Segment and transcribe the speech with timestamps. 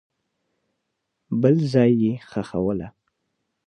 [1.41, 2.87] بل ځای یې ښخوله.